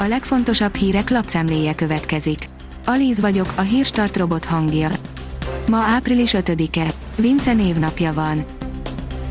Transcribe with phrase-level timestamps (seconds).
[0.00, 2.48] A legfontosabb hírek lapszemléje következik.
[2.84, 4.90] Alíz vagyok, a hírstart robot hangja.
[5.66, 6.92] Ma április 5-e.
[7.16, 8.44] Vince névnapja van.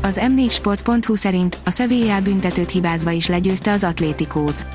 [0.02, 4.66] Az m4sport.hu szerint a Sevilla büntetőt hibázva is legyőzte az atlétikót.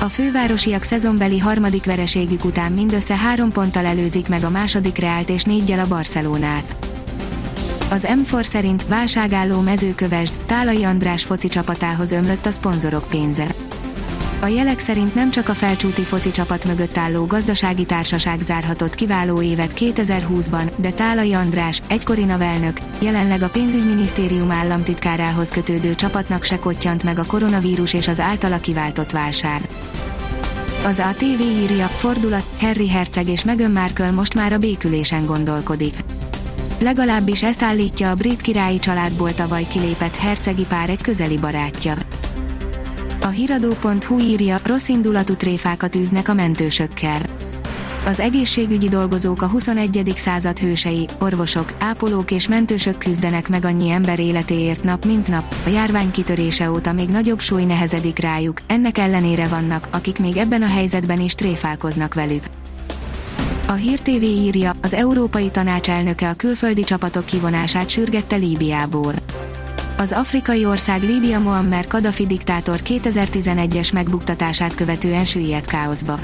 [0.00, 5.42] A fővárosiak szezonbeli harmadik vereségük után mindössze három ponttal előzik meg a második Reált és
[5.42, 6.76] négyel a Barcelonát.
[7.90, 13.46] Az M4 szerint válságálló mezőkövesd, Tálai András foci csapatához ömlött a szponzorok pénze.
[14.40, 19.42] A jelek szerint nem csak a felcsúti foci csapat mögött álló gazdasági társaság zárhatott kiváló
[19.42, 27.02] évet 2020-ban, de Tálai András, egykori navelnök, jelenleg a pénzügyminisztérium államtitkárához kötődő csapatnak se kottyant
[27.02, 29.68] meg a koronavírus és az általa kiváltott válság.
[30.84, 35.94] Az ATV írja, fordulat, Harry Herceg és Meghan Markle most már a békülésen gondolkodik.
[36.80, 41.94] Legalábbis ezt állítja a brit királyi családból tavaly kilépett hercegi pár egy közeli barátja.
[43.28, 47.20] A hiradó.hu írja, rossz indulatú tréfákat űznek a mentősökkel.
[48.04, 50.12] Az egészségügyi dolgozók a 21.
[50.16, 55.68] század hősei, orvosok, ápolók és mentősök küzdenek meg annyi ember életéért nap mint nap, a
[55.68, 60.68] járvány kitörése óta még nagyobb súly nehezedik rájuk, ennek ellenére vannak, akik még ebben a
[60.68, 62.42] helyzetben is tréfálkoznak velük.
[63.66, 69.12] A Hír TV írja, az Európai Tanács elnöke a külföldi csapatok kivonását sürgette Líbiából.
[70.00, 76.18] Az afrikai ország Líbia Muammer Kadhafi diktátor 2011-es megbuktatását követően süllyedt káoszba.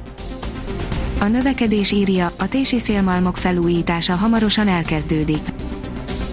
[1.21, 5.43] A növekedés írja, a tési szélmalmok felújítása hamarosan elkezdődik.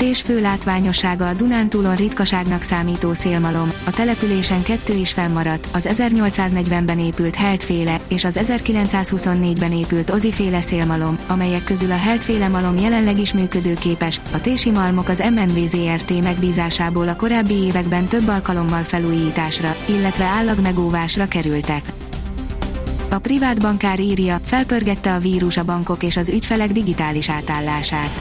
[0.02, 7.00] Tés fő látványossága a Dunántúlon ritkaságnak számító szélmalom, a településen kettő is fennmaradt, az 1840-ben
[7.00, 13.34] épült Heltféle és az 1924-ben épült Oziféle szélmalom, amelyek közül a Heltféle malom jelenleg is
[13.34, 20.24] működőképes, a tési malmok az MNV ZRT megbízásából a korábbi években több alkalommal felújításra, illetve
[20.24, 21.84] állagmegóvásra kerültek.
[23.10, 28.20] A privát bankár írja, felpörgette a vírus a bankok és az ügyfelek digitális átállását.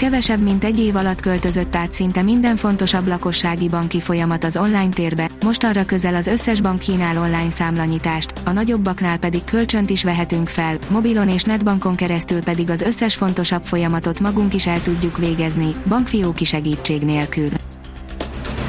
[0.00, 4.88] Kevesebb mint egy év alatt költözött át szinte minden fontosabb lakossági banki folyamat az online
[4.88, 10.04] térbe, most arra közel az összes bank kínál online számlanyítást, a nagyobbaknál pedig kölcsönt is
[10.04, 15.18] vehetünk fel, mobilon és netbankon keresztül pedig az összes fontosabb folyamatot magunk is el tudjuk
[15.18, 17.48] végezni, bankfióki segítség nélkül.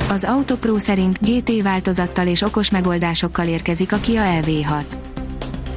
[0.09, 5.10] Az Autopro szerint GT változattal és okos megoldásokkal érkezik a Kia EV6.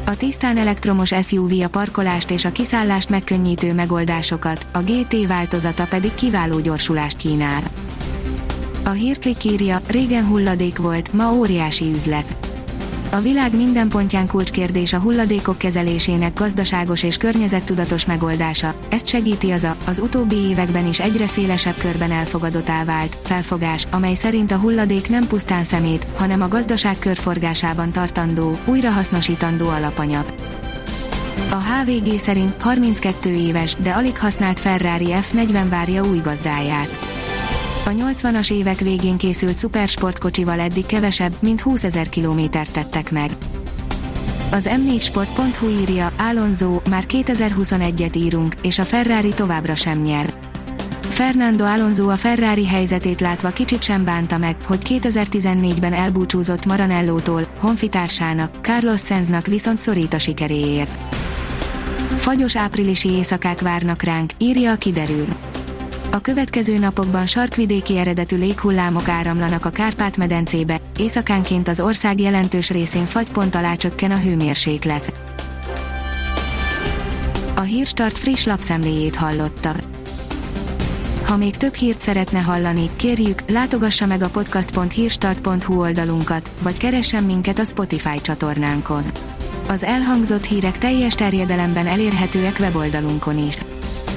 [0.07, 6.15] A tisztán elektromos SUV a parkolást és a kiszállást megkönnyítő megoldásokat, a GT változata pedig
[6.15, 7.63] kiváló gyorsulást kínál.
[8.85, 12.44] A hírklik írja, régen hulladék volt, ma óriási üzlet.
[13.15, 19.65] A világ minden pontján kulcskérdés a hulladékok kezelésének gazdaságos és környezettudatos megoldása, ezt segíti az
[19.65, 25.09] a, az utóbbi években is egyre szélesebb körben elfogadott vált felfogás, amely szerint a hulladék
[25.09, 30.35] nem pusztán szemét, hanem a gazdaság körforgásában tartandó, újrahasznosítandó alapanyag.
[31.51, 37.14] A HVG szerint 32 éves, de alig használt Ferrari F40 várja új gazdáját.
[37.87, 43.31] A 80-as évek végén készült szupersportkocsival eddig kevesebb, mint 20 ezer kilométert tettek meg.
[44.51, 50.33] Az m4sport.hu írja, Alonso, már 2021-et írunk, és a Ferrari továbbra sem nyer.
[51.03, 58.55] Fernando Alonso a Ferrari helyzetét látva kicsit sem bánta meg, hogy 2014-ben elbúcsúzott Maranellótól, honfitársának,
[58.61, 61.15] Carlos Sainznak viszont szorít a sikeréért.
[62.17, 65.27] Fagyos áprilisi éjszakák várnak ránk, írja a kiderül.
[66.15, 73.55] A következő napokban sarkvidéki eredetű léghullámok áramlanak a Kárpát-medencébe, éjszakánként az ország jelentős részén fagypont
[73.55, 75.15] alá csökken a hőmérséklet.
[77.55, 79.73] A Hírstart friss lapszemléjét hallotta.
[81.25, 87.59] Ha még több hírt szeretne hallani, kérjük, látogassa meg a podcast.hírstart.hu oldalunkat, vagy keressen minket
[87.59, 89.05] a Spotify csatornánkon.
[89.69, 93.57] Az elhangzott hírek teljes terjedelemben elérhetőek weboldalunkon is.